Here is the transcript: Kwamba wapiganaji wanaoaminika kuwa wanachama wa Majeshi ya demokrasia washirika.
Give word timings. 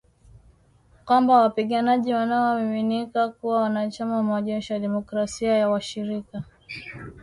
Kwamba 1.05 1.39
wapiganaji 1.41 2.13
wanaoaminika 2.13 3.29
kuwa 3.29 3.61
wanachama 3.61 4.15
wa 4.17 4.23
Majeshi 4.23 4.73
ya 4.73 4.79
demokrasia 4.79 5.69
washirika. 5.69 6.43